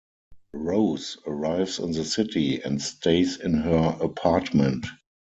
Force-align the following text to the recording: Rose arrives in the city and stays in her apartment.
Rose 0.55 1.19
arrives 1.27 1.77
in 1.77 1.91
the 1.91 2.03
city 2.03 2.59
and 2.59 2.81
stays 2.81 3.39
in 3.39 3.53
her 3.53 3.95
apartment. 4.01 4.87